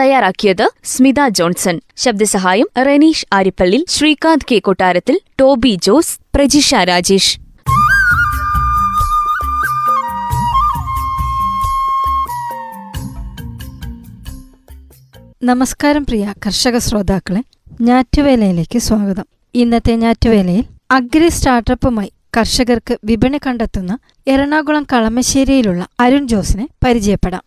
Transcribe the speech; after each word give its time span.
തയ്യാറാക്കിയത് 0.00 0.70
സ്മിത 0.84 1.28
ജോൺസൺ. 1.28 1.80
ശബ്ദസഹായം 1.96 2.66
റെനീഷ് 2.86 3.26
ആരിപ്പള്ളി 3.32 3.84
ശ്രീകാന്ത് 3.88 4.54
കെ 4.54 4.58
കൊട്ടാരത്തിൽ 4.58 5.18
ടോബി 5.40 5.78
ജോസ് 5.82 6.18
പ്രജിഷ 6.34 6.74
രാജേഷ്. 6.74 7.38
നമസ്കാരം 15.42 16.04
പ്രിയ 16.04 16.34
കർഷക 16.46 16.78
ശ്രോതാക്കളെ 16.78 17.42
ഞാറ്റുവേലയിലേക്ക് 17.80 18.78
സ്വാഗതം. 18.78 19.24
ഇന്നത്തെ 19.54 19.96
ഞാറ്റുവേലയിൽ 19.96 20.64
അഗ്രി 20.90 21.28
സ്റ്റാർട്ടപ്പുമായി 21.28 22.12
കർഷകർക്ക് 22.36 22.98
വിപണി 23.04 23.40
കണ്ടെത്തുന്ന 23.46 23.98
എറണാകുളം 24.26 24.86
കളമശ്ശേരിയിലുള്ള 24.92 25.86
അരുൺ 26.00 26.28
ജോസിനെ 26.28 26.68
പരിചയപ്പെടാം. 26.84 27.42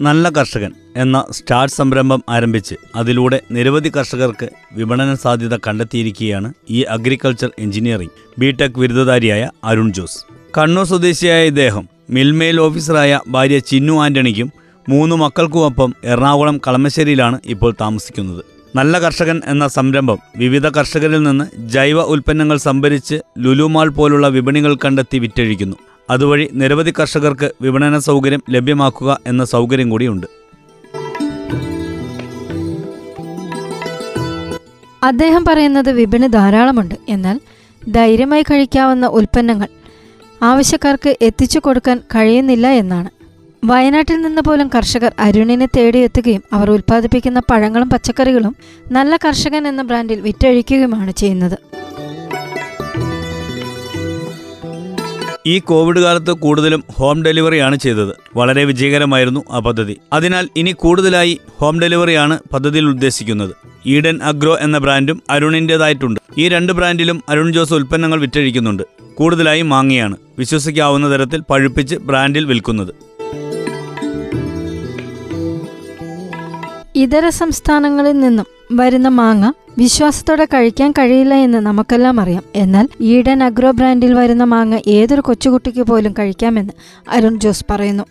നല്ല 0.00 0.28
കർഷകൻ 0.28 0.72
എന്ന 0.96 1.24
സ്റ്റാർട്ട് 1.30 1.74
സംരംഭം 1.74 2.22
ആരംഭിച്ച് 2.28 2.74
അതിലൂടെ 2.96 3.40
നിരവധി 3.50 3.92
കർഷകർക്ക് 3.96 4.48
വിപണന 4.72 5.14
സാധ്യത 5.14 5.56
കണ്ടെത്തിയിരിക്കുകയാണ് 5.56 6.52
ഈ 6.70 6.82
അഗ്രികൾച്ചർ 6.82 7.50
എഞ്ചിനീയറിംഗ് 7.58 8.16
ബിടെക് 8.38 8.78
ബിരുദധാരിയായ 8.80 9.50
അരുൺ 9.64 9.92
ജോസ്. 9.92 10.18
കണ്ണൂർ 10.58 10.84
സ്വദേശിയായ 10.84 11.46
ഇദ്ദേഹം 11.46 11.88
മിൽമേൽ 12.10 12.60
ഓഫീസറായ 12.60 13.20
ഭാര്യ 13.28 13.58
ചിന്നു 13.58 14.02
ആന്റണിക്കും 14.02 14.52
മൂന്ന് 14.88 15.16
മക്കൾക്കുമൊപ്പം 15.16 15.94
എറണാകുളം 16.04 16.60
കളമശ്ശേരിയിലാണ് 16.66 17.40
ഇപ്പോൾ 17.46 17.74
താമസിക്കുന്നത്. 17.80 18.44
നല്ല 18.76 18.98
കർഷകൻ 18.98 19.42
എന്ന 19.46 19.68
സംരംഭം 19.68 20.18
വിവിധ 20.36 20.66
കർഷകരിൽ 20.68 21.22
നിന്ന് 21.22 21.68
ജൈവ 21.68 22.00
ഉൽപ്പന്നങ്ങൾ 22.02 22.56
സംഭരിച്ച് 22.56 23.20
ലുലുമാൾ 23.38 23.88
പോലുള്ള 23.88 24.28
വിപണികൾ 24.28 24.76
കണ്ടെത്തി 24.84 25.18
വിറ്റഴിക്കുന്നു. 25.18 25.76
അതുവഴി 26.10 26.48
നിരവധി 26.52 26.92
കർഷകർക്ക് 27.00 27.52
വിപണന 27.62 27.98
സൗകര്യം 27.98 28.42
ലഭ്യമാക്കുക 28.50 29.20
എന്ന 29.26 29.44
സൗകര്യം 29.44 29.90
കൂടിയുണ്ട്. 29.90 30.26
അദ്ദേഹം 35.02 35.44
പറയുന്നത് 35.44 35.92
വിപണി 35.92 36.26
ധാരാളമുണ്ട്. 36.26 36.94
എന്നാൽ 37.08 37.40
ധൈര്യമായി 37.88 38.42
കഴിക്കാവുന്ന 38.42 39.06
ഉൽപ്പന്നങ്ങൾ 39.06 39.68
ആവശ്യക്കാർക്ക് 40.42 41.16
എത്തിച്ചു 41.22 41.58
കൊടുക്കാൻ 41.58 42.00
കഴിയുന്നില്ല 42.14 42.68
എന്നാണ്. 42.68 43.10
വയനാട്ടിൽ 43.64 44.22
നിന്ന് 44.22 44.42
പോലും 44.42 44.70
കർഷകർ 44.74 45.12
അരുണിനെ 45.18 45.66
തേടിയെത്തുകയും 45.66 46.42
അവർ 46.52 46.70
ഉൽപ്പാദിപ്പിക്കുന്ന 46.70 47.42
പഴങ്ങളും 47.50 47.90
പച്ചക്കറികളും 47.90 48.56
നല്ല 48.92 49.16
കർഷകൻ 49.16 49.68
എന്ന 49.68 49.82
ബ്രാൻഡിൽ 49.82 50.20
വിറ്റഴിക്കുകയുമാണ് 50.20 51.10
ചെയ്യുന്നത്. 51.10 51.77
ഈ 55.48 55.58
കോവിഡ് 55.58 56.00
കാലത്ത് 56.00 56.32
കൂടുതലും 56.32 56.84
ഹോം 56.92 57.24
ഡെലിവറിയാണ് 57.24 57.76
ചെയ്തത്. 57.76 58.12
വളരെ 58.36 58.64
വിജയകരമായിരുന്നു 58.64 59.44
ആ 59.50 59.58
പദ്ധതി. 59.58 59.96
അതിനാൽ 60.12 60.48
ഇനി 60.56 60.72
കൂടുതലായി 60.72 61.40
ഹോം 61.60 61.80
ഡെലിവറിയാണ് 61.80 62.38
പദ്ധതിയിൽ 62.52 62.86
ഉദ്ദേശിക്കുന്നത്. 62.86 63.54
ഈഡൻ 63.86 64.20
അഗ്രോ 64.22 64.58
എന്ന 64.60 64.78
ബ്രാൻഡും 64.78 65.22
അരുണിന്റെതായിട്ടുണ്ട് 65.30 66.20
ഈ 66.38 66.48
രണ്ട് 66.48 66.72
ബ്രാൻഡിലും 66.72 67.22
അരുൺ 67.28 67.52
ജോസ് 67.52 67.74
ഉൽപ്പന്നങ്ങൾ 67.74 68.20
വിറ്റഴിക്കുന്നുണ്ട്. 68.20 68.82
കൂടുതലായി 69.14 69.62
മാങ്ങയാണ്. 69.62 70.16
വിശ്വസിക്കാവുന്ന 70.38 71.12
തരത്തിൽ 71.14 71.42
പഴുപ്പിച്ച് 71.50 71.96
ബ്രാൻഡിൽ 71.96 72.44
വിൽക്കുന്നത്. 72.44 72.94
ഇതര 76.96 77.28
സംസ്ഥാനങ്ങളിൽ 77.28 78.20
നിന്നും 78.20 78.46
വരുന്ന 78.72 79.08
മാങ്ങ 79.08 79.52
വിശ്വാസത്തോടെ 79.78 80.44
കഴിക്കാൻ 80.44 80.92
കഴിയില്ല 80.92 81.34
എന്ന് 81.34 81.58
നമുക്കെല്ലാം 81.58 82.20
അറിയാം. 82.20 82.42
എന്നാൽ 82.54 82.88
ഈഡൻ 83.00 83.42
അഗ്രോ 83.42 83.70
ബ്രാൻഡിൽ 83.70 84.14
വരുന്ന 84.14 84.44
മാങ്ങ 84.44 84.78
ഏതൊരു 84.86 85.20
കൊച്ചുകുട്ടിക്ക് 85.20 85.82
പോലും 85.82 86.14
കഴിക്കാമെന്ന് 86.18 86.72
അരുൺ 87.08 87.40
ജോസ് 87.40 87.64
പറയുന്നു. 87.70 88.04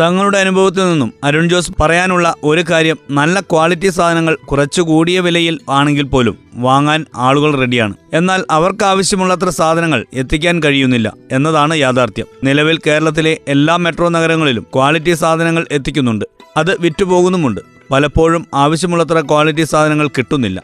തങ്ങളുടെ 0.00 0.38
അനുഭവത്തിൽ 0.38 0.90
നിന്നും 0.90 1.12
അരുൺ 1.24 1.48
ജോസ് 1.48 1.72
പറയാനുള്ള 1.80 2.34
ഒരു 2.44 2.64
കാര്യം 2.70 2.98
നല്ല 3.10 3.40
ക്വാളിറ്റി 3.40 3.88
സാധനങ്ങൾ 3.88 4.34
കുറച്ചു 4.34 4.82
കൂടിയ 4.82 5.20
വിലയിൽ 5.20 5.58
ആണെങ്കിൽ 5.70 6.02
പോലും 6.02 6.38
വാങ്ങാൻ 6.54 7.06
ആളുകൾ 7.16 7.56
റെഡിയാണ്. 7.56 7.94
എന്നാൽ 8.12 8.44
അവർക്ക് 8.50 8.84
ആവശ്യമുള്ളത്ര 8.84 9.48
സാധനങ്ങൾ 9.48 10.06
എത്തിക്കാൻ 10.12 10.62
കഴിയുന്നില്ല 10.62 11.12
എന്നതാണ് 11.32 11.76
യാഥാർത്ഥ്യം. 11.76 12.26
നിലവിൽ 12.44 12.78
കേരളത്തിലെ 12.86 13.38
എല്ലാ 13.48 13.76
മെട്രോ 13.76 14.08
നഗരങ്ങളിലും 14.08 14.66
ക്വാളിറ്റി 14.74 15.14
സാധനങ്ങൾ 15.14 15.66
എത്തിക്കുന്നുണ്ട്. 15.72 16.24
അത് 16.56 16.80
വിറ്റുപോകുന്നുമുണ്ട്. 16.80 17.60
പലപ്പോഴും 17.90 18.46
ആവശ്യമുള്ളത്ര 18.54 19.20
ക്വാളിറ്റി 19.20 19.64
സാധനങ്ങൾ 19.64 20.08
കിട്ടുന്നില്ല. 20.08 20.62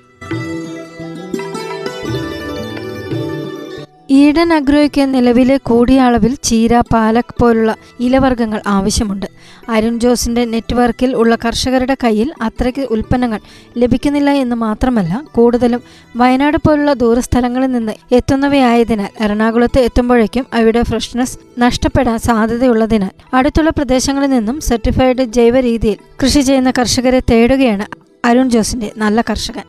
ഈഡൻ 4.10 4.52
അഗ്രോയ്ക്ക് 4.52 5.14
നിലവിലെ 5.14 5.56
കൂടിയ 5.56 6.00
അളവിൽ 6.00 6.34
ചീര 6.44 6.80
പാലക് 6.80 7.34
പോലുള്ള 7.40 7.76
ഇലവർഗങ്ങൾ 8.00 8.60
ആവശ്യമുണ്ട്. 8.66 9.26
അരുൺ 9.68 10.00
ജോസിന്റെ 10.00 10.44
നെറ്റ്വർക്കിൽ 10.44 11.14
ഉള്ള 11.14 11.34
കർഷകരുടെ 11.44 11.96
കയ്യിൽ 12.04 12.32
അത്രയ്ക്ക് 12.42 12.80
ഉൽപ്പന്നങ്ങൾ 12.80 13.40
ലഭിക്കുന്നില്ല 13.76 14.30
എന്ന് 14.30 14.56
മാത്രമല്ല 14.56 15.22
കൂടുതലും 15.32 15.82
വയനാട് 16.16 16.56
പോലുള്ള 16.66 16.92
ദൂരസ്ഥലങ്ങളിൽ 16.92 17.70
നിന്ന് 17.72 17.92
എത്തുന്നവയായതിനാൽ 18.12 19.22
എറണാകുളത്ത് 19.22 19.80
എത്തുമ്പോഴേക്കും 19.80 20.46
അവയുടെ 20.52 20.82
ഫ്രഷ്നെസ് 20.82 21.38
നഷ്ടപ്പെടാൻ 21.58 22.18
സാധ്യതയുള്ളതിനാൽ 22.18 23.14
അടുത്തുള്ള 23.34 23.70
പ്രദേശങ്ങളിൽ 23.70 24.30
നിന്നും 24.30 24.60
സർട്ടിഫൈഡ് 24.60 25.24
ജൈവ 25.24 25.60
രീതിയിൽ 25.60 25.98
കൃഷി 26.22 26.40
ചെയ്യുന്ന 26.40 26.70
കർഷകരെ 26.70 27.22
തേടുകയാണ് 27.30 27.86
അരുൺ 28.24 28.50
ജോസിന്റെ 28.50 28.92
നല്ല 28.96 29.20
കർഷകൻ. 29.20 29.66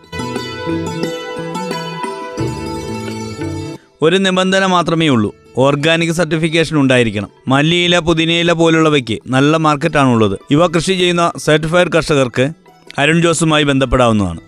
ഒരു 4.01 4.15
നിബന്ധന 4.15 4.65
മാത്രമേ 4.65 5.07
ഉള്ളൂ. 5.09 5.35
ഓർഗാനിക് 5.57 6.11
സർട്ടിഫിക്കേഷൻ 6.11 6.77
ഉണ്ടായിരിക്കണം. 6.77 7.29
മല്ലിയില 7.47 7.99
പുതിനയില 7.99 8.51
പോലുള്ളവയ്ക്ക് 8.51 9.19
നല്ല 9.27 9.57
മാർക്കറ്റാണുള്ളത്. 9.57 10.39
ഇവ 10.51 10.67
കൃഷി 10.67 10.93
ചെയ്യുന്ന 10.93 11.31
സർട്ടിഫൈഡ് 11.37 11.91
കർഷകർക്ക് 11.95 12.49
അരുൺ 12.97 13.21
ജോസുമായി 13.21 13.63
ബന്ധപ്പെടാവുന്നതാണ്. 13.63 14.39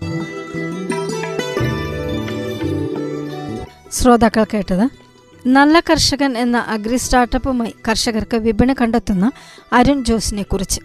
ശ്രോതാക്കൾ 3.92 4.44
കേട്ടത് 4.44 4.90
നല്ല 5.46 5.80
കർഷകൻ 5.80 6.38
എന്ന 6.38 6.56
അഗ്രി 6.56 6.96
സ്റ്റാർട്ടപ്പുമായി 6.96 7.74
കർഷകർക്ക് 7.88 8.36
വിപണി 8.36 8.74
കണ്ടെത്തുന്ന 8.80 9.32
അരുൺ 9.72 10.04
ജോസിനെ 10.04 10.42
കുറിച്ച് 10.42 10.80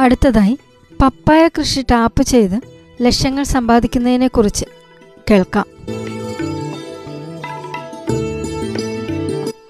അടുത്തതായി 0.00 0.58
പപ്പായ 1.02 1.48
കൃഷി 1.48 1.80
ടാപ്പ് 1.80 2.22
ചെയ്ത് 2.22 2.73
ലക്ഷ്യങ്ങൾ 3.00 3.42
സമ്പാദിക്കുന്നതിനെക്കുറിച്ച് 3.42 4.64
കേൾക്കാം. 5.30 5.66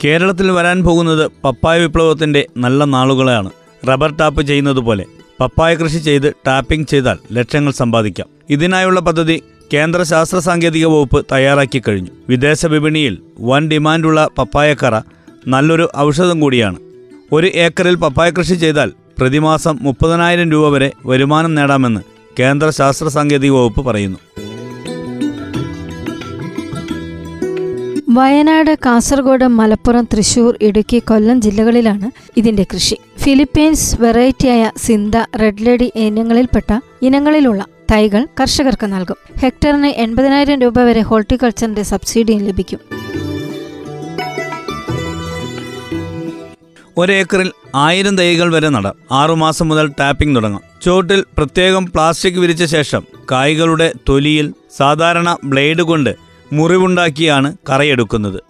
കേരളത്തിൽ 0.04 0.50
വരാൻ 0.50 0.82
പോകുന്നത് 0.82 1.30
പപ്പായ 1.44 1.80
വിപ്ലവത്തിന്റെ 1.80 2.46
നല്ല 2.56 2.84
നാളുകളാണ് 2.84 3.50
റബ്ബർ 3.88 4.16
ടാപ്പ് 4.16 4.42
ചെയ്യുന്നത് 4.42 4.76
പോലെ 4.76 5.04
പപ്പായ 5.40 5.74
കൃഷി 5.74 5.98
ചെയ്ത് 5.98 6.32
ടാപ്പിംഗ് 6.46 6.86
ചെയ്താൽ 6.86 7.18
ലക്ഷങ്ങൾ 7.32 7.72
സമ്പാദിക്കാം. 7.72 8.26
ഇതിനായുള്ള 8.50 9.00
പദ്ധതി 9.00 9.42
കേന്ദ്ര 9.74 10.02
ശാസ്ത്ര 10.02 10.38
സാങ്കേതിക 10.38 10.86
വകുപ്പ് 10.86 11.26
തയ്യാറാക്കി 11.32 11.82
കഴിഞ്ഞു. 11.88 12.10
വിദേശ 12.28 12.66
വിപണിയിൽ 12.66 13.18
വൻ 13.40 13.68
ഡിമാൻഡുള്ള 13.68 14.28
പപ്പായക്കറ 14.38 15.00
നല്ലൊരു 15.48 15.88
ഔഷധം 15.96 16.40
കൂടിയാണ്. 16.40 16.76
ഒരു 17.32 17.46
ഏക്കറിൽ 17.46 17.94
പപ്പായ 17.94 18.30
കൃഷി 18.30 18.54
ചെയ്താൽ 18.54 18.92
പ്രതിമാസം 19.18 19.78
മുപ്പതിനായിരം 19.82 20.50
രൂപ 20.50 20.68
വരെ 20.68 20.92
വരുമാനം 21.06 21.54
നേടാമെന്ന് 21.54 22.13
കേന്ദ്ര 22.40 22.70
ശാസ്ത്ര 22.70 23.08
സാങ്കേതിക 23.08 23.50
വകുപ്പ് 23.50 23.80
പറയുന്നു. 23.86 24.18
വയനാട് 28.08 28.78
കാസർഗോഡ് 28.86 29.46
മലപ്പുറം 29.46 30.08
തൃശൂർ 30.12 30.58
ഇടുക്കി 30.62 30.98
കൊല്ലം 30.98 31.40
ജില്ലകളിലാണ് 31.40 32.10
ഇതിന്റെ 32.36 32.66
കൃഷി. 32.74 32.96
ഫിലിപ്പീൻസ് 33.18 33.96
വെറൈറ്റിയായ 34.00 34.70
സിന്ത 34.76 35.14
റെഡ് 35.42 35.66
ലേഡി 35.66 35.92
ഇനങ്ങളിൽപ്പെട്ട 35.96 36.80
ഇനങ്ങളിലുള്ള 37.02 37.64
തൈകൾ 37.92 38.26
കർഷകർക്ക് 38.40 38.86
നൽകും. 38.86 39.16
ഹെക്ടറിന് 39.42 39.86
എൺപതിനായിരം 39.86 40.60
രൂപ 40.60 40.80
വരെ 40.80 41.00
ഹോർട്ടിക്കൾച്ചറിന്റെ 41.00 41.82
സബ്സിഡിയും 41.82 42.44
ലഭിക്കും. 42.44 43.03
ഒരേക്കറിൽ 46.98 47.52
ആയിരം 47.74 48.18
തൈകൾ 48.18 48.54
വരെ 48.54 48.68
നടാം. 48.68 48.94
ആറുമാസം 49.12 49.68
മുതൽ 49.68 49.92
ടാപ്പിംഗ് 50.00 50.36
തുടങ്ങാം. 50.36 50.60
ചുവട്ടിൽ 50.82 51.24
പ്രത്യേകം 51.38 51.86
പ്ലാസ്റ്റിക് 51.86 52.34
വിരിച്ച 52.34 52.64
ശേഷം 52.64 53.02
കായ്കളുടെ 53.30 53.92
തൊലിയിൽ 54.08 54.52
സാധാരണ 54.76 55.36
ബ്ലേഡ് 55.44 55.82
കൊണ്ട് 55.82 56.16
മുറിവുണ്ടാക്കിയാണ് 56.52 57.56
കറയെടുക്കുന്നത്. 57.70 58.40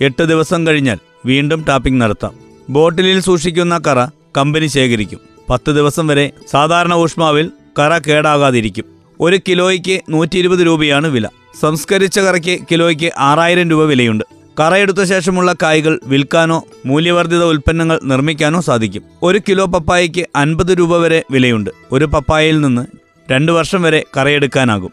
എട്ട് 0.00 0.22
ദിവസം 0.22 0.66
കഴിഞ്ഞാൽ 0.66 0.98
വീണ്ടും 1.26 1.64
ടാപ്പിംഗ് 1.68 2.00
നടത്താം. 2.00 2.34
ബോട്ടിലിൽ 2.70 3.20
സൂക്ഷിക്കുന്ന 3.20 3.78
കറ 3.78 4.06
കമ്പനി 4.36 4.66
ശേഖരിക്കും. 4.66 5.20
പത്ത് 5.50 5.70
ദിവസം 5.70 6.06
വരെ 6.06 6.30
സാധാരണ 6.50 6.94
ഊഷ്മാവിൽ 6.94 7.50
കറ 7.78 7.98
കേടാകാതിരിക്കും. 7.98 8.84
ഒരു 9.20 9.40
കിലോയ്ക്ക് 9.48 10.00
നൂറ്റി 10.10 10.42
രൂപയാണ് 10.42 11.06
വില. 11.06 11.28
സംസ്കരിച്ച 11.60 12.18
കറയ്ക്ക് 12.18 12.60
കിലോയ്ക്ക് 12.70 13.12
ആറായിരം 13.18 13.70
രൂപ 13.70 13.82
വിലയുണ്ട്. 13.82 14.39
കറയെടുത്ത 14.58 15.04
ശേഷമുള്ള 15.04 15.54
കായ്കൾ 15.62 16.00
വിൽക്കാനോ 16.04 16.64
മൂല്യവർദ്ധിത 16.86 17.44
ഉൽപ്പന്നങ്ങൾ 17.44 18.00
നിർമ്മിക്കാനോ 18.04 18.60
സാധിക്കും. 18.60 19.02
ഒരു 19.22 19.38
കിലോ 19.38 19.66
പപ്പായയ്ക്ക് 19.66 20.26
അൻപത് 20.36 20.78
രൂപ 20.78 20.96
വരെ 20.96 21.24
വിലയുണ്ട്. 21.30 21.70
ഒരു 21.92 22.04
പപ്പായയിൽ 22.04 22.60
നിന്ന് 22.60 22.86
രണ്ട് 23.30 23.52
വർഷം 23.52 23.82
വരെ 23.82 24.04
കറയെടുക്കാനാകും. 24.16 24.92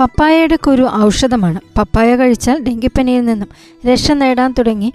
പപ്പായയുടെ 0.00 0.58
ഒരു 0.68 0.88
ഔഷധമാണ്. 0.94 1.60
പപ്പായ 1.78 2.16
കഴിച്ചാൽ 2.16 2.62
ഡെങ്കിപ്പനിയിൽ 2.62 3.24
നിന്നും 3.24 3.48
രക്ഷ 3.86 4.12
നേടാൻ 4.12 4.54
തുടങ്ങി 4.58 4.92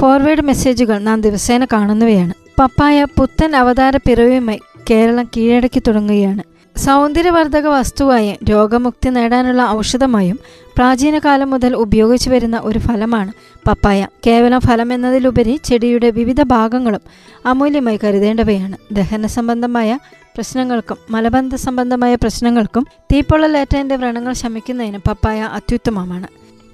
ഫോർവേഡ് 0.00 0.40
മെസ്സേജുകൾ 0.40 0.98
നാം 0.98 1.20
ദിവസേന 1.20 1.64
കാണുന്നവയാണ്. 1.64 2.34
പപ്പായ 2.60 3.04
പുത്തൻ 3.04 3.56
അവതാര 3.56 3.96
പിറവിയുമായി 3.96 4.60
കേരളം 4.90 5.28
കീഴടക്കി 5.36 5.82
തുടങ്ങുകയാണ്. 5.86 6.55
സൗന്ദര്യവർദ്ധക 6.78 7.66
വസ്തുവായും 7.66 8.36
രോഗമുക്തി 8.50 9.08
നേടാനുള്ള 9.08 9.62
ഔഷധമായും 9.68 10.38
പ്രാചീന 10.76 11.18
കാലം 11.18 11.50
മുതൽ 11.50 11.74
ഉപയോഗിച്ചു 11.74 12.30
വരുന്ന 12.30 12.60
ഒരു 12.62 12.78
ഫലമാണ് 12.78 13.32
പപ്പായ. 13.68 14.08
കേവലം 14.26 14.60
ഫലം 14.60 14.92
എന്നതിലുപരി 14.92 15.60
ചെടിയുടെ 15.64 16.10
വിവിധ 16.10 16.42
ഭാഗങ്ങളും 16.42 17.00
അമൂല്യമായി 17.46 17.98
കരുതേണ്ടവയാണ്. 18.04 18.76
ദഹന 18.92 19.26
സംബന്ധമായ 19.26 19.98
പ്രശ്നങ്ങൾക്കും 20.06 20.96
മലബന്ധ 21.10 21.54
സംബന്ധമായ 21.54 22.14
പ്രശ്നങ്ങൾക്കും 22.14 22.86
തീപ്പൊള്ളലേറ്റതിന്റെ 23.12 23.96
വ്രണങ്ങൾ 23.96 24.32
ശമിക്കുന്നതിന് 24.32 24.98
പപ്പായ 24.98 25.40
അത്യുത്തമമാണ്. 25.40 26.26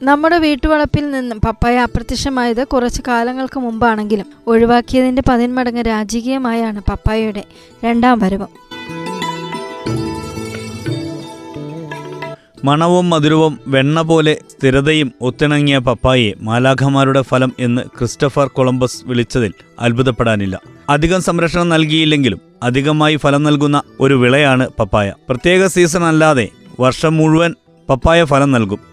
നമ്മുടെ 0.03 0.39
വീട്ടുവളപ്പിൽ 0.39 1.11
നിന്നും 1.11 1.41
പപ്പായ 1.41 1.79
അപ്രത്യക്ഷമായത് 1.79 2.67
കുറച്ച് 2.67 3.03
കാലങ്ങൾക്ക് 3.09 3.61
മുമ്പാണെങ്കിലും 3.61 4.27
ഒഴിവാക്കിയതിന്റെ 4.47 5.23
പതിന്മടങ്ങ് 5.29 5.83
രാജകീയമായാണ് 5.87 6.81
പപ്പായയുടെ 6.81 7.45
രണ്ടാം 7.85 8.19
വരവ്. 8.19 8.62
മണവും 12.65 13.11
മധുരവും 13.11 13.59
വെണ്ണ 13.67 14.01
പോലെ 14.01 14.39
സ്ഥിരതയും 14.51 15.13
ഒത്തിണങ്ങിയ 15.21 15.79
പപ്പായെ 15.79 16.35
മാലാഖമാരുടെ 16.41 17.23
ഫലം 17.23 17.53
എന്ന് 17.59 17.83
ക്രിസ്റ്റഫർ 17.83 18.47
കൊളംബസ് 18.47 19.05
വിളിച്ചതിൽ 19.07 19.53
അത്ഭുതപ്പെടാനില്ല. 19.81 20.61
അധികം 20.89 21.23
സംരക്ഷണം 21.23 21.69
നൽകിയില്ലെങ്കിലും 21.69 22.41
അധികമായി 22.63 23.17
ഫലം 23.17 23.43
നൽകുന്ന 23.43 23.83
ഒരു 24.01 24.15
വിളയാണ് 24.15 24.69
പപ്പായ. 24.81 25.13
പ്രത്യേക 25.29 25.67
സീസൺ 25.67 26.05
അല്ലാതെ 26.05 26.49
വർഷം 26.81 27.17
മുഴുവൻ 27.17 27.55
പപ്പായ 27.91 28.25
ഫലം 28.25 28.53
നൽകും. 28.53 28.92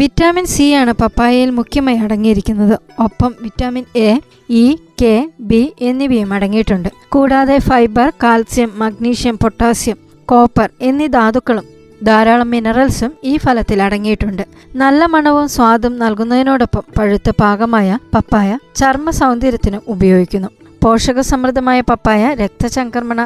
വിറ്റാമിൻ 0.00 0.46
സി 0.46 0.66
ആണ് 0.72 0.92
പപ്പായയിൽ 0.92 1.50
മുഖ്യമായി 1.50 1.98
അടങ്ങിയിരിക്കുന്നത്. 1.98 2.76
ഒപ്പം 3.02 3.34
vitamin 3.40 3.84
A 3.96 4.10
E 4.50 4.76
K 5.02 5.14
B 5.40 5.74
എന്നിവയും 5.80 6.32
അടങ്ങിയിട്ടുണ്ട്. 6.32 6.88
കൂടാതെ 7.08 7.58
fibre 7.58 8.12
calcium 8.22 8.70
magnesium 8.76 9.36
potassium 9.42 9.98
copper 10.28 10.68
എന്നീ 10.80 11.06
ധാതുക്കളും 11.06 11.66
ധാരാളം 12.04 12.50
മിനറൽസും 12.50 13.12
ഈ 13.24 13.36
ഫലത്തിൽ 13.36 13.82
അടങ്ങിയിട്ടുണ്ട്. 13.82 14.42
നല്ല 14.74 15.04
മണവും 15.04 15.48
സ്വാദും 15.48 15.98
നൽകുന്നതിനോടൊപ്പം 15.98 16.84
പഴുത്ത 16.98 17.30
പാകമായ 17.40 17.98
പപ്പായ 18.14 18.58
ചർമ്മ 18.76 19.10
സൗന്ദര്യത്തിനും 19.10 19.82
ഉപയോഗിക്കുന്നു. 19.88 20.48
പോഷക 20.84 21.20
സമൃദ്ധമായ 21.20 21.80
പപ്പായ 21.80 22.34
രക്തചംക്രമണ 22.34 23.20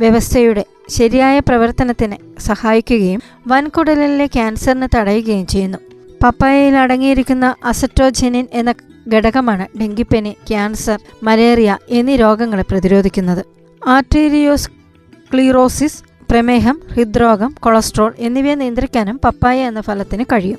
വ്യവസ്ഥയുടെ 0.00 0.64
ശരിയായ 0.88 1.38
പ്രവർത്തനത്തിന് 1.38 2.16
സഹായിക്കുകയും 2.40 3.20
വൻകുടലിലെ 3.48 4.26
ക്യാൻസറിനെ 4.26 4.88
തടയുകയും 4.96 5.46
ചെയ്യുന്നു. 5.46 5.78
പപ്പായയിൽ 6.22 6.76
അടങ്ങിയിരിക്കുന്ന 6.76 7.54
അസറ്റോജെനിൻ 7.64 8.46
എന്ന 8.52 8.74
ഘടകമാണ് 9.14 9.78
ഡെങ്കിപ്പനി 9.80 10.36
ക്യാൻസർ 10.48 10.98
മലേറിയ 11.22 11.78
എന്നീ 11.90 12.16
രോഗങ്ങളെ 12.16 12.64
പ്രതിരോധിക്കുന്നത്. 12.70 13.44
ആർട്ടീരിയോസ് 13.88 14.70
ക്ലീറോസിസ് 15.32 16.02
പ്രമേഹം 16.30 16.82
ഹൃദ്രോഗം 16.94 17.54
കൊളസ്ട്രോൾ 17.60 18.14
എന്നിവയെ 18.18 18.54
നിയന്ത്രിക്കാനും 18.54 19.20
പപ്പായ 19.24 19.58
എന്ന 19.64 19.80
ഫലത്തിന് 19.80 20.24
കഴിയും. 20.32 20.58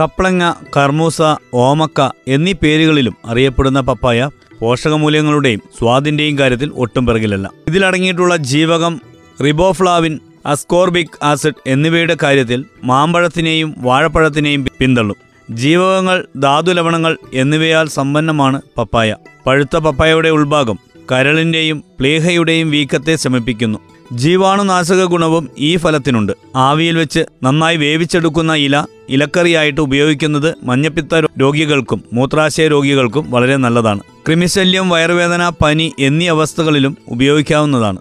കപ്ലങ്ങ 0.00 0.52
കർമൂസ 0.76 1.22
ഓമക്ക 1.54 2.00
എന്നീ 2.28 2.52
പേരുകളിലും 2.52 3.16
അറിയപ്പെടുന്ന 3.24 3.80
പപ്പായ 3.80 4.30
പോഷകമൂല്യങ്ങളുടെയും 4.60 5.60
സ്വാദിന്റെയും 5.78 6.38
കാര്യത്തിൽ 6.38 6.72
ഒട്ടും 6.76 7.06
പിറകിലല്ല. 7.06 7.50
ഇതിലടങ്ങിയിട്ടുള്ള 7.68 8.36
ജീവകം 8.36 9.00
റിബോഫ്ലാവിൻ 9.44 10.20
അസ്കോർബിക് 10.46 11.24
ആസിഡ് 11.24 11.54
എന്നിവയുടെ 11.66 12.16
കാര്യത്തിൽ 12.22 12.64
മാമ്പഴത്തിനെയും 12.84 13.74
വാഴപ്പഴത്തിനെയും 13.78 14.66
പിന്തള്ളും. 14.78 15.16
ജീവകങ്ങൾ 15.50 16.26
ധാതുലവണങ്ങൾ 16.36 17.18
എന്നിവയാൽ 17.34 17.88
സമ്പന്നമാണ് 17.88 18.62
പപ്പായ. 18.78 19.16
പഴുത്ത 19.46 19.76
പപ്പായയുടെ 19.76 20.28
ഉൾഭാഗം 20.28 20.78
കരളിന്റെയും 21.12 21.84
പ്ലേഹയുടെയും 22.00 22.70
വീക്കത്തെ 22.70 23.16
ശമിപ്പിക്കുന്നു. 23.16 23.78
ജീവാണുനാശക 24.12 25.04
ഗുണവും 25.04 25.48
ഈ 25.58 25.76
ഫലത്തിനുണ്ട്. 25.76 26.32
ആവിയിൽ 26.56 26.98
വെച്ച് 26.98 27.24
നന്നായി 27.42 27.76
വേവിച്ചെടുക്കുന്ന 27.76 28.54
ഇല 28.54 28.84
ഇലക്കറിയായിട്ട് 29.08 29.80
ഉപയോഗിക്കുന്നത് 29.80 30.54
മഞ്ഞപ്പിത്ത 30.62 31.14
രോഗികൾക്കും 31.40 32.04
മൂത്രാശയ 32.12 32.68
രോഗികൾക്കും 32.68 33.30
വളരെ 33.30 33.56
നല്ലതാണ്. 33.56 34.00
ക്രിമിശല്യം 34.26 34.88
വയറുവേദന 34.88 35.48
പനി 35.48 35.92
എന്നീ 35.98 36.28
അവസ്ഥകളിലും 36.28 36.96
ഉപയോഗിക്കാവുന്നതാണ്. 37.08 37.98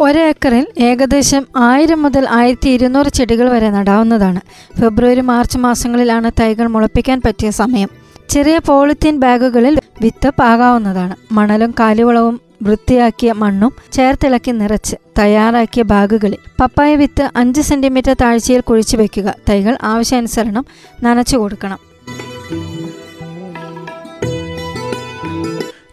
ഒരേക്കറിൽ 0.00 0.66
ഏകദേശം 0.78 1.46
ആയിരം 1.56 2.02
മുതൽ 2.02 2.26
ആയിരത്തി 2.30 2.68
ഇരുന്നൂറ് 2.68 3.06
ചെടികൾ 3.06 3.48
വരെ 3.48 3.70
നടാവുന്നതാണ്. 3.70 4.40
ഫെബ്രുവരി 4.80 5.20
മാർച്ച് 5.20 5.58
മാസങ്ങളിലാണ് 5.58 6.30
തൈകൾ 6.40 6.66
മുളപ്പിക്കാൻ 6.66 7.20
പറ്റിയ 7.26 7.50
സമയം. 7.50 7.88
ചെറിയ 8.28 8.58
പോളിത്തീൻ 8.58 9.20
ബാഗുകളിൽ 9.20 9.78
വിത്ത് 10.02 10.30
പാകാവുന്നതാണ്. 10.30 11.14
മണലും 11.32 11.74
കാലിവളവും 11.80 12.40
വൃത്തിയാക്കിയ 12.62 13.32
മണ്ണും 13.32 13.72
ചേർത്തിളക്കി 13.92 14.50
നിറച്ച് 14.50 14.96
തയ്യാറാക്കിയ 15.18 15.82
ബാഗുകളിൽ 15.82 16.38
പപ്പായ 16.60 16.94
വിത്ത് 16.96 17.30
അഞ്ച് 17.36 17.60
സെന്റിമീറ്റർ 17.60 18.14
താഴ്ചയിൽ 18.20 18.60
കുഴിച്ചു 18.60 18.96
വയ്ക്കുക 18.96 19.34
തൈകൾ 19.48 19.76
ആവശ്യാനുസരണം 19.82 20.66
നനച്ചു 21.02 21.36
കൊടുക്കണം. 21.36 21.93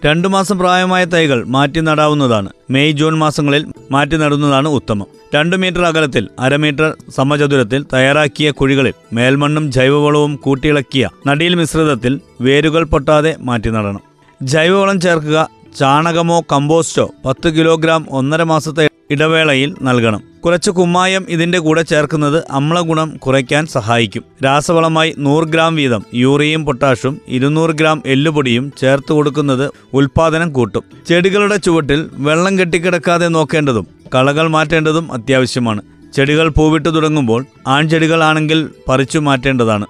രണ്ടു 0.06 0.28
മാസം 0.28 0.60
പ്രായമായ 0.60 1.06
തൈകൾ 1.06 1.44
മാറ്റി 1.46 1.80
നടാവുന്നതാണ്. 1.80 2.50
മെയ് 2.70 2.92
ജൂൺ 2.92 3.18
മാസങ്ങളിൽ 3.18 3.66
മാറ്റി 3.92 4.18
നടുന്നതാണ് 4.18 4.68
ഉത്തമം. 4.68 5.06
രണ്ടു 5.36 5.56
മീറ്റർ 5.56 5.82
അകലത്തിൽ 5.82 6.28
അരമീറ്റർ 6.40 6.96
സമചതുരത്തിൽ 7.10 7.86
തയ്യാറാക്കിയ 7.94 8.52
കുഴികളിൽ 8.52 8.94
മേൽമണ്ണും 9.14 9.72
ജൈവവളവും 9.72 10.36
കൂട്ടിയിളക്കിയ 10.36 11.10
നടിയിൽ 11.28 11.56
മിശ്രിതത്തിൽ 11.56 12.22
വേരുകൾ 12.42 12.84
പൊട്ടാതെ 12.84 13.36
മാറ്റി 13.40 13.70
നടണം. 13.70 14.02
ജൈവവളം 14.42 15.02
ചേർക്കുക 15.02 15.48
ചാണകമോ 15.80 16.42
കമ്പോസ്റ്റോ 16.52 17.10
പത്ത് 17.26 17.50
കിലോഗ്രാം 17.50 18.06
ഒന്നര 18.10 18.44
മാസത്തെ 18.44 18.90
ഇടവേളയിൽ 19.12 19.76
നൽകണം. 19.82 20.31
കുറച്ച് 20.46 20.72
കുമ്മായം 20.72 21.26
ഇതിന്റെ 21.30 21.60
കൂടെ 21.60 21.82
ചേർക്കുന്നത് 21.82 22.44
അമ്ലഗുണം 22.52 23.18
കുറയ്ക്കാൻ 23.18 23.68
സഹായിക്കും. 23.68 24.24
രാസവളമായി 24.46 25.16
നൂറ് 25.18 25.44
ഗ്രാം 25.44 25.76
വീതം 25.76 26.06
യൂറിയയും 26.14 26.66
പൊട്ടാഷും 26.66 27.22
ഇരുന്നൂറ് 27.28 27.70
ഗ്രാം 27.70 28.04
എല്ലുപൊടിയും 28.06 28.74
ചേർത്ത് 28.78 29.14
കൊടുക്കുന്നത് 29.14 29.72
ഉൽപാദനം 29.94 30.54
കൂട്ടും. 30.54 30.84
ചെടികളുടെ 31.08 31.58
ചുവട്ടിൽ 31.58 32.10
വെള്ളം 32.14 32.60
കെട്ടിക്കിടക്കാതെ 32.60 33.28
നോക്കേണ്ടതും 33.28 33.88
കളകൾ 34.16 34.48
മാറ്റേണ്ടതും 34.48 35.14
അത്യാവശ്യമാണ്. 35.14 35.82
ചെടികൾ 36.16 36.50
പൂവിട്ട് 36.50 36.96
തുടങ്ങുമ്പോൾ 36.96 37.46
ആൺചെടികളാണെങ്കിൽ 37.68 38.70
പറിച്ചു 38.88 39.20
മാറ്റേണ്ടതാണ്. 39.20 39.86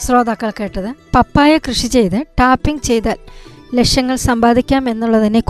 ശ്രോതാക്കൾ 0.00 0.52
കേട്ടത് 0.60 0.94
പപ്പായ 1.16 1.58
കൃഷി 1.58 1.86
ചെയ്ത് 1.86 2.24
ടാപ്പിംഗ് 2.40 2.82
ചെയ്താൽ 2.82 3.18
ലക്ഷ്യങ്ങൾ 3.74 4.16
സമ്പാദിക്കാം 4.16 4.88
എന്നുള്ളതിനെ 4.88 5.40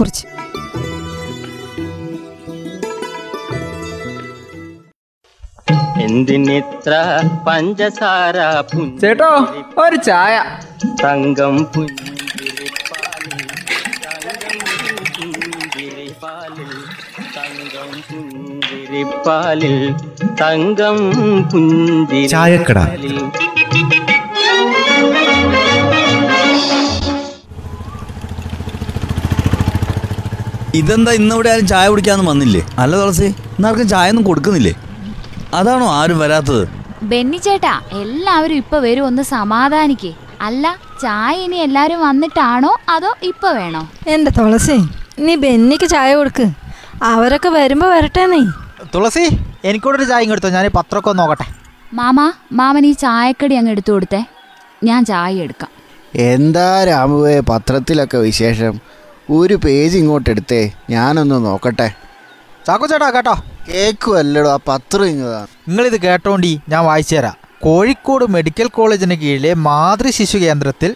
എന്തിനിത്ര 6.10 6.92
പഞ്ചസാര 7.46 8.36
ചേട്ടോ 9.02 9.30
ഒരു 9.82 9.98
ചായ. 10.08 10.34
തങ്കം 11.02 11.54
പുഞ്ചിരിപ്പാലിൽ 11.74 13.42
തങ്കം 17.36 17.90
പുഞ്ചിരിപ്പാലിൽ 18.10 19.76
തങ്കം 20.40 20.98
പുഞ്ചിരി 21.52 22.22
ചായക്കട. 22.34 22.78
ഇതെന്താ 30.78 31.12
ഇന്നിവിടെ 31.18 31.50
ആരും 31.52 31.66
ചായ 31.70 31.86
കുടിക്കാന്ന് 31.92 32.24
വന്നില്ലേ? 32.30 32.60
അല്ല 32.82 32.92
തുളസി 33.00 33.28
ഇന്നാർക്കും 33.56 33.86
ചായ 33.92 34.10
ഒന്നും 34.12 34.24
കൊടുക്കുന്നില്ലേ? 34.28 34.72
അതാണോ 35.58 35.86
ആരും 35.98 36.18
വരാത്തത്? 36.18 36.64
ബെന്നി 37.10 37.36
ചേട്ടാ 37.36 37.80
എല്ലാവരും 38.00 38.56
ഇപ്പൊ 38.56 38.78
വരും 38.78 39.04
ഒന്ന് 39.06 39.22
സമാധാനിക്കേ. 39.22 40.12
അല്ല 40.46 40.64
ചായ 41.02 41.34
ഇനി 41.44 41.56
എല്ലാരും 41.56 42.00
വന്നിട്ടാണോ 42.00 42.70
അതോ 42.88 43.10
ഇപ്പൊ 43.22 43.48
വേണോ? 43.58 43.82
എന്റെ 44.06 44.30
തുളസി 44.38 44.76
നീ 45.18 45.34
ബെന്നിക്ക് 45.34 45.86
ചായ 45.86 46.14
കൊടുക്ക്. 46.14 46.46
അവരൊക്കെ 47.02 47.48
വരുമ്പോ 47.48 47.86
വരട്ടെ 47.88 48.26
നീ. 48.26 48.42
തുളസി 48.94 49.24
എനിക്കൂടെ 49.64 49.96
ഒരു 49.98 50.04
ചായ 50.04 50.32
എടുത്തോ 50.34 50.48
ഞാൻ 50.48 50.66
ഈ 50.66 50.72
പത്രമൊക്കെ 50.78 51.12
നോക്കട്ടെ. 51.12 51.46
മാമാ 51.94 52.32
മാമൻ 52.52 52.86
ഈ 52.86 52.92
ചായക്കടി 53.04 53.54
അങ്ങ് 53.54 53.70
എടുത്തു 53.70 53.92
കൊടുത്തേ. 53.92 54.20
ഞാൻ 54.84 55.04
ചായ 55.04 55.44
എടുക്കാം. 55.46 55.70
എന്താ 56.32 56.84
രാമുവേ 56.84 57.40
പത്രത്തിലൊക്കെ 57.40 58.18
വിശേഷം? 58.18 58.74
ഒരു 59.38 59.54
പേജ് 59.54 59.96
ഇങ്ങോട്ട് 59.98 60.30
എടുത്തേ 60.30 60.62
ഞാനൊന്ന് 60.90 61.38
നോക്കട്ടെ. 61.44 61.88
ചാക്കോ 62.66 62.86
ചേട്ടാ 62.86 63.10
കേട്ടോ. 63.10 63.34
കേക്കുമല്ലടോ 63.68 64.52
ആ 64.52 64.58
പത്രം 64.68 65.06
നിങ്ങൾ 65.06 65.46
നിങ്ങളിത് 65.68 66.00
കേട്ടോണ്ടി 66.00 66.60
ഞാൻ 66.68 66.84
വായിച്ചു 66.84 67.16
തരാം. 67.16 67.36
കോഴിക്കോട് 67.62 68.24
മെഡിക്കൽ 68.24 68.66
കോളേജിന് 68.66 69.14
കീഴിലെ 69.14 69.54
മാതൃ 69.54 70.10
ശിശു 70.10 70.38
കേന്ദ്രത്തിൽ 70.38 70.94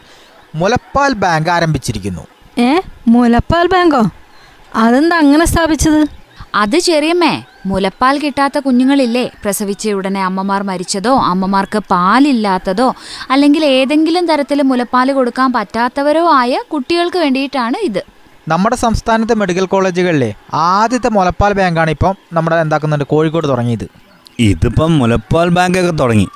മുലപ്പാൽ 0.54 1.12
ബാങ്ക് 1.12 1.50
ആരംഭിച്ചിരിക്കുന്നു. 1.50 2.26
ഏ? 2.59 2.80
മുലപ്പാൽ 3.09 3.66
ബാങ്കോ? 3.66 4.02
അതെന്താ 4.75 5.18
അങ്ങനെ 5.18 5.44
സ്ഥാപിച്ചത്? 5.44 6.06
അത് 6.54 6.78
ചെറിയമ്മേ 6.78 7.42
മുലപ്പാൽ 7.66 8.18
കിട്ടാത്ത 8.18 8.59
കുഞ്ഞുങ്ങളില്ലേ? 8.59 9.30
പ്രസവിച്ച 9.44 9.88
ഉടനെ 9.88 10.25
അമ്മമാർ 10.25 10.62
മരിച്ചതോ 10.62 11.16
അമ്മമാർക്ക് 11.16 11.78
പാലില്ലാത്തതോ 11.78 12.94
അല്ലെങ്കിൽ 13.30 13.64
ഏതെങ്കിലും 13.64 14.26
തരത്തിൽ 14.26 14.62
മുലപ്പാൽ 14.62 15.12
കൊടുക്കാൻ 15.12 15.52
പറ്റാത്തവരോ 15.52 16.33
ആയ 16.33 16.59
കുട്ടികൾക്ക് 16.73 17.16
വേണ്ടിയിട്ടാണ് 17.16 17.76
ഇത്. 17.76 18.13
നമ്മുടെ 18.48 18.76
സംസ്ഥാനത്തെ 18.76 19.34
മെഡിക്കൽ 19.34 19.64
കോളേജുകളിലെ 19.64 20.34
ആദ്യത്തെ 20.54 21.08
മുലപ്പാൽ 21.08 21.52
ബാങ്കാണ് 21.52 21.90
ഇപ്പം 21.90 22.14
നമ്മുടെ 22.32 22.56
എന്താക്കുന്നുണ്ട് 22.56 23.04
കോഴിക്കോട് 23.04 23.46
തുടങ്ങിയത്. 23.48 23.86
ഇതിപ്പം 24.40 24.98
മുലപ്പാൽ 24.98 25.48
ബാങ്കൊക്കെ 25.48 25.90
തുടങ്ങി. 25.90 26.26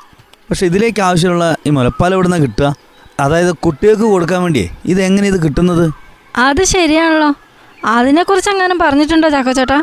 പക്ഷെ 0.50 0.66
ഇതിലേക്ക് 0.66 1.00
ആവശ്യമുള്ള 1.00 1.56
ഈ 1.66 1.70
മുലപ്പാൽ 1.70 2.14
എവിടെ 2.14 2.28
നിന്നാണ് 2.28 2.44
കിട്ടുക? 2.46 2.68
അതായത് 3.20 3.52
കുട്ടികൾക്ക് 3.64 4.02
കൊടുക്കാൻ 4.02 4.42
വേണ്ടിയേ 4.42 4.68
ഇത് 4.86 5.02
എങ്ങനെ 5.02 5.28
ഇത് 5.28 5.42
കിട്ടുന്നത്? 5.42 5.84
അത് 6.36 6.62
ശരിയാണല്ലോ. 6.74 7.30
അതിനെക്കുറിച്ച് 7.84 8.50
അങ്ങനെ 8.50 8.74
പറഞ്ഞിട്ടുണ്ടോ 8.84 9.28
ചാക്കോ 9.28 9.52
ചേട്ടാ? 9.52 9.78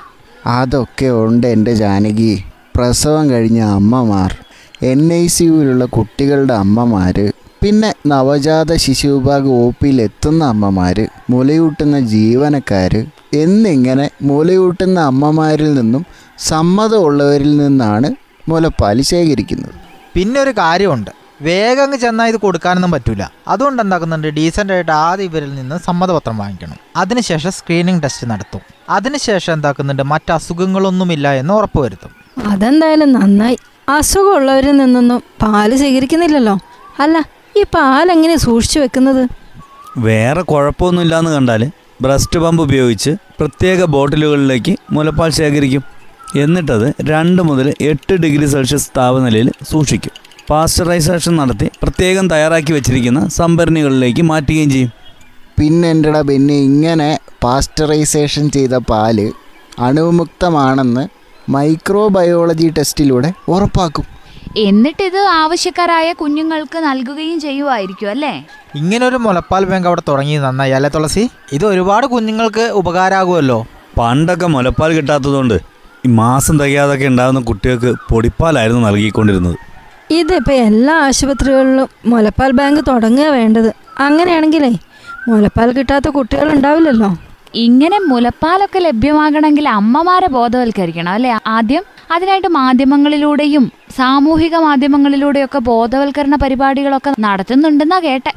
അതൊക്കെ 0.45 1.09
ഉണ്ട് 1.09 1.47
എന്റെ 1.47 1.73
ജാനകി. 1.73 2.43
പ്രസവം 2.75 3.29
കഴിഞ്ഞ 3.29 3.59
അമ്മമാർ 3.79 4.31
എൻ 4.83 5.13
ഐ 5.13 5.27
സിയുവിലുള്ള 5.27 5.85
കുട്ടികളുടെ 5.85 6.53
അമ്മമാർ 6.53 7.17
പിന്നെ 7.65 7.93
നവജാത 8.07 8.75
ശിശു 8.75 9.07
വിഭാഗ 9.07 9.45
ഒ 9.47 9.71
പിയിലെത്തുന്ന 9.81 10.41
അമ്മമാർ 10.43 10.97
മുലയൂട്ടുന്ന 11.29 11.99
ജീവനക്കാർ 11.99 12.93
എന്നിങ്ങനെ 13.33 14.09
മുലയൂട്ടുന്ന 14.21 14.99
അമ്മമാരിൽ 15.11 15.73
നിന്നും 15.73 16.05
സമ്മതമുള്ളവരിൽ 16.39 17.57
നിന്നാണ് 17.57 18.09
മുലപ്പാൽ 18.49 19.01
ശേഖരിക്കുന്നത്. 19.01 19.73
പിന്നെ 20.15 20.39
ഒരു 20.41 20.51
കാര്യമുണ്ട്. 20.51 21.11
വേഗം 21.41 21.83
അങ്ങ് 21.83 21.97
ചെന്നാൽ 21.97 22.27
ഇത് 22.31 22.37
കൊടുക്കാനൊന്നും 22.37 22.91
പറ്റില്ല 22.91 23.31
അതുകൊണ്ട് 23.47 23.81
എന്താക്കുന്നുണ്ട്? 23.81 24.27
ഡീസന്റ് 24.27 24.73
ആയിട്ട് 24.73 24.91
ആദ്യം 24.91 25.25
ഇവരിൽ 25.25 25.55
നിന്ന് 25.55 25.75
സമ്മതപത്രം 25.87 26.37
വാങ്ങിക്കണം. 26.37 26.77
അതിനുശേഷം 26.95 27.51
സ്ക്രീനിങ് 27.51 28.03
ടെസ്റ്റ് 28.03 28.29
നടത്തും. 28.29 28.61
അതിനുശേഷം 28.89 29.53
എന്താക്കുന്നുണ്ട്? 29.53 30.03
മറ്റ് 30.03 30.31
അസുഖങ്ങളൊന്നുമില്ല 30.31 31.33
എന്ന് 31.33 31.53
ഉറപ്പുവരുത്തും 31.53 32.11
അതെന്തായാലും 32.53 33.11
നന്നായി. 33.13 33.57
അസുഖമുള്ളവരിൽ 33.89 34.77
നിന്നൊന്നും 34.83 35.23
പാൽ 35.43 35.77
സ്വീകരിക്കുന്നില്ലല്ലോ 35.77 36.57
അല്ല 37.03 37.17
ഈ 37.59 37.61
പാൽ 37.73 38.07
എങ്ങനെ 38.13 38.35
സൂക്ഷിച്ചു 38.43 38.79
വെക്കുന്നത്? 38.83 39.23
വേറെ 40.05 40.41
കുഴപ്പമൊന്നുമില്ലാന്ന് 40.51 41.31
കണ്ടാൽ 41.35 41.61
ബ്രസ്റ്റ് 42.03 42.39
പമ്പ് 42.43 42.61
ഉപയോഗിച്ച് 42.63 43.11
പ്രത്യേക 43.39 43.83
ബോട്ടിലുകളിലേക്ക് 43.93 44.73
മുലപ്പാൽ 44.95 45.29
ശേഖരിക്കും. 45.37 45.83
എന്നിട്ടത് 46.43 46.87
രണ്ട് 47.11 47.41
മുതൽ 47.49 47.67
എട്ട് 47.89 48.13
ഡിഗ്രി 48.23 48.47
സെൽഷ്യസ് 48.53 48.89
താപനിലയിൽ 48.97 49.49
സൂക്ഷിക്കും. 49.71 50.13
പാസ്ചറൈസേഷൻ 50.49 51.33
നടത്തി 51.41 51.67
പ്രത്യേകം 51.83 52.25
തയ്യാറാക്കി 52.33 52.71
വെച്ചിരിക്കുന്ന 52.77 53.21
സംഭരണികളിലേക്ക് 53.39 54.23
മാറ്റുകയും 54.31 54.69
ചെയ്യും. 54.73 54.91
പിന്നെ 55.59 55.87
എന്റെടാ 55.95 56.21
പിന്നെ 56.31 56.57
ഇങ്ങനെ 56.69 57.09
പാസ്റ്ററൈസേഷൻ 57.43 58.45
ചെയ്ത 58.55 58.75
പാൽ 58.89 59.19
അണുവിമുക്തമാണെന്ന് 59.87 61.05
മൈക്രോബയോളജി 61.55 62.67
ടെസ്റ്റിലൂടെ 62.77 63.31
ഉറപ്പാക്കും. 63.53 64.05
എന്നിട്ടിത് 64.57 65.19
ആവശ്യക്കാരായ 65.39 66.13
കുഞ്ഞുങ്ങൾക്ക് 66.13 66.77
നൽകുകയും 66.85 67.39
ചെയ്യുമായിരിക്കും 67.39 68.09
അല്ലേ? 68.09 68.33
ഒരു 69.03 69.15
മുലപ്പാൽ 69.15 69.63
ബാങ്ക് 69.65 69.87
അവിടെ 69.87 70.01
തുടങ്ങി 70.09 70.35
നന്നായി. 70.37 70.71
അല്ലേ 70.71 70.89
തുളസി? 70.95 71.23
ഇത് 71.53 71.65
ഒരുപാട് 71.65 72.05
കുഞ്ഞുങ്ങൾക്ക് 72.07 72.65
ഉപകാരമാകുമല്ലോ. 72.81 73.57
പണ്ടൊക്കെ 73.97 74.45
മുലപ്പാൽ 74.45 74.91
കിട്ടാത്തതുകൊണ്ട് 74.93 75.57
ഈ 76.05 76.09
മാസം 76.21 76.59
തികയാതൊക്കെ 76.59 77.07
ഉണ്ടാകുന്ന 77.07 77.41
കുട്ടികൾക്ക് 77.41 77.91
പൊടിപ്പാലായിരുന്നു 78.11 78.81
നൽകിക്കൊണ്ടിരുന്നത്. 78.87 79.57
ഇതിപ്പോൾ 80.11 80.55
എല്ലാ 80.69 80.95
ആശുപത്രികളിലും 81.07 81.87
മുലപ്പാൽ 82.05 82.51
ബാങ്ക് 82.51 82.81
തുടങ്ങുക 82.87 83.27
വേണ്ടത് 83.27 83.69
അങ്ങനെയാണെങ്കിലേ 83.99 84.71
മുലപ്പാൽ 85.27 85.69
കിട്ടാത്ത 85.71 86.07
കുട്ടികളുണ്ടാവില്ലല്ലോ 86.09 87.11
ഇങ്ങനെ 87.55 87.99
മുലപ്പാലൊക്കെ 87.99 88.79
ലഭ്യമാകണമെങ്കിൽ 88.79 89.69
അമ്മമാരെ 89.69 90.27
ബോധവൽക്കരിക്കണം 90.27 91.09
അല്ലെ? 91.09 91.37
ആദ്യം 91.47 91.83
അതിനായിട്ട് 92.11 92.47
മാധ്യമങ്ങളിലൂടെയും 92.47 93.71
സാമൂഹിക 93.97 94.55
മാധ്യമങ്ങളിലൂടെയൊക്കെ 94.55 95.59
ബോധവൽക്കരണ 95.59 96.35
പരിപാടികളൊക്കെ 96.35 97.11
നടത്തുന്നുണ്ടെന്നാ 97.19 97.99
കേട്ടെ. 97.99 98.33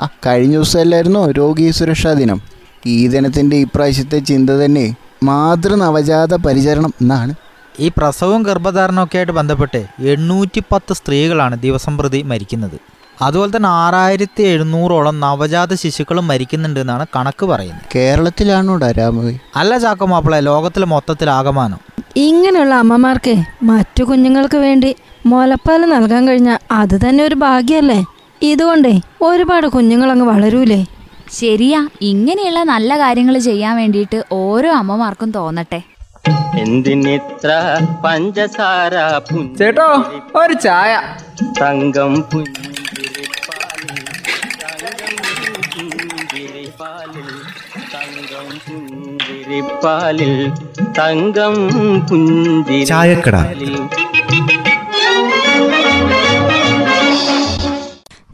ആ 0.00 0.08
കഴിഞ്ഞ 0.26 0.52
ദിവസമല്ലായിരുന്നോ 0.52 1.30
രോഗി 1.30 1.70
സുരക്ഷാ 1.70 2.12
ദിനം. 2.12 2.40
ഈ 2.86 3.08
ദിനത്തിന്റെ 3.08 3.56
ഇപ്രാവശ്യത്തെ 3.56 4.18
ചിന്ത 4.18 4.50
തന്നെ 4.50 4.94
മാതൃ 5.22 5.74
നവജാത 5.74 6.34
പരിചരണം 6.34 6.92
എന്നാണ്. 7.00 7.34
ഈ 7.80 7.90
പ്രസവവും 7.96 8.42
ഗർഭധാരണവും 8.42 9.04
ഒക്കെ 9.04 9.16
ആയിട്ട് 9.16 9.32
ബന്ധപ്പെട്ട് 9.32 9.86
എണ്ണൂറ്റി 10.00 10.62
പത്ത് 10.72 10.92
സ്ത്രീകളാണ് 10.92 11.56
ദിവസം 11.56 11.98
പ്രതി 11.98 12.22
മരിക്കുന്നത്. 12.22 12.78
അതുപോലെ 13.22 13.50
തന്നെ 13.56 13.68
ആറായിരത്തി 13.68 14.42
എഴുന്നൂറോളം 14.42 15.20
നവജാത 15.20 15.74
ശിശുക്കളും 15.74 16.28
മരിക്കുന്നുണ്ട് 16.28 16.80
എന്നാണ് 16.80 17.06
കണക്ക് 17.16 17.46
പറയുന്നത്. 17.46 17.86
കേരളത്തിലാണ് 17.94 18.70
അല്ല 19.56 19.78
ചാക്കോ 19.78 20.06
മാപ്പിള 20.06 20.38
ലോകത്തിൽ 20.40 20.84
മൊത്തത്തിൽ 20.84 21.30
ആകമാനം. 21.30 21.80
ഇങ്ങനെയുള്ള 22.16 22.74
അമ്മമാർക്ക് 22.74 23.34
മറ്റു 23.62 24.02
കുഞ്ഞുങ്ങൾക്ക് 24.04 24.56
വേണ്ടി 24.56 24.96
മുലപ്പാൽ 25.26 25.82
നൽകാൻ 25.94 26.22
കഴിഞ്ഞാൽ 26.28 26.58
അത് 26.70 26.96
തന്നെ 27.08 27.24
ഒരു 27.24 27.34
ഭാഗ്യല്ലേ? 27.34 28.00
ഇതുകൊണ്ടേ 28.42 28.94
ഒരുപാട് 29.22 29.66
കുഞ്ഞുങ്ങളങ്ങ് 29.66 30.26
വളരൂലേ? 30.26 30.80
ശരിയാ 31.32 31.80
ഇങ്ങനെയുള്ള 32.02 32.62
നല്ല 32.62 32.98
കാര്യങ്ങൾ 32.98 33.38
ചെയ്യാൻ 33.38 33.76
വേണ്ടിയിട്ട് 33.76 34.18
ഓരോ 34.32 34.70
അമ്മമാർക്കും 34.72 35.30
തോന്നട്ടെ. 35.30 35.80
എന്തിനിത്ര 36.60 37.50
പഞ്ചസാര 38.04 38.94
ചേട്ടോ 39.58 39.86
ഒരു 40.40 40.52
ചായ. 40.52 40.92
തങ്കം 41.60 42.12
പുഞ്ചിരിപ്പാലിൽ 42.32 42.71
പുഞ്ചിരിപ്പാലിൽ 48.72 50.32
തങ്കം 50.98 51.54
പുഞ്ചി 52.10 52.84
ചായക്കട. 52.84 53.36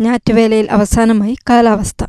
ഞാറ്റുവേലയിൽ 0.00 0.66
അവസാനമായി 0.71 1.37
കാലാവസ്ഥ. 1.50 2.04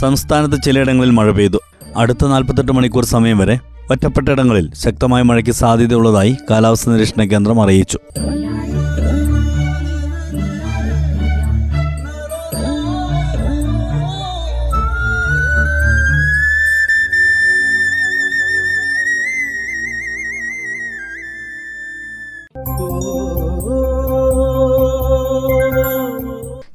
സംസ്ഥാനത്ത് 0.00 0.62
ചിലയിടങ്ങളിൽ 0.62 1.10
മഴ 1.10 1.30
പെയ്തു. 1.30 1.58
അടുത്ത 1.96 2.26
നാൽപ്പത്തെട്ട് 2.26 2.72
മണിക്കൂർ 2.72 3.04
സമയം 3.04 3.38
വരെ 3.38 3.58
ഒറ്റപ്പെട്ടയിടങ്ങളിൽ 3.90 4.66
ശക്തമായ 4.74 5.22
മഴയ്ക്ക് 5.22 5.50
സാധ്യതയുള്ളതായി 5.50 6.36
കാലാവസ്ഥാ 6.50 6.92
നിരീക്ഷണ 6.92 7.22
കേന്ദ്രം 7.24 7.62
അറിയിച്ചു. 7.62 7.98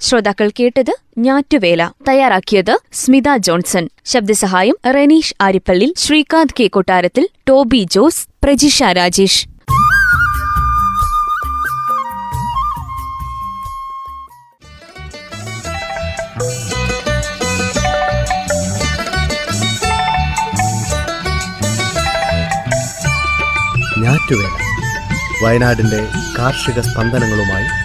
ശ്രോതാക്കൾ 0.05 0.51
കേട്ടത് 0.59 0.95
ഞാറ്റുവേല. 1.17 1.91
തയ്യാറാക്കിയത് 2.07 2.79
സ്മിത 2.93 3.23
ജോൺസൺ. 3.37 3.89
ശബ്ദസഹായം 4.05 4.77
റെനീഷ് 4.93 5.33
ആരിപ്പള്ളി 5.41 5.93
ശ്രീകാന്ത് 5.97 6.53
കെ 6.59 6.67
കൊട്ടാരത്തിൽ 6.67 7.27
ടോബി 7.49 7.87
ജോസ് 7.91 8.27
പ്രജിഷ 8.43 8.83
രാജേഷ്. 8.83 9.47
വയനാടിന്റെ 25.43 26.07
കാർഷിക 26.37 26.79
സ്പന്ദനങ്ങളുമായി 26.79 27.84